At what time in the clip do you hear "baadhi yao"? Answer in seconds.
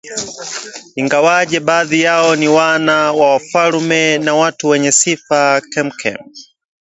1.59-2.35